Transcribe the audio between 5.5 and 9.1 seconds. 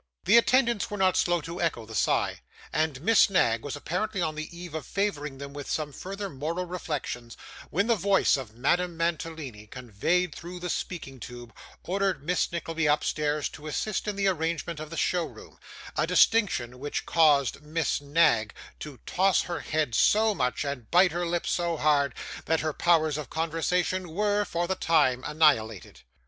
with some further moral reflections, when the voice of Madame